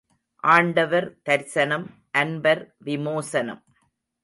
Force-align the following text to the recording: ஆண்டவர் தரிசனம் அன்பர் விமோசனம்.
ஆண்டவர் 0.43 1.07
தரிசனம் 1.21 1.85
அன்பர் 2.11 2.63
விமோசனம். 2.77 3.63